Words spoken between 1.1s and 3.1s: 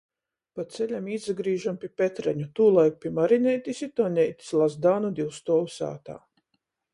īsagrīžam pi Petreņu, tūlaik—